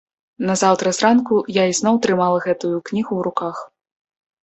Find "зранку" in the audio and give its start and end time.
1.01-1.37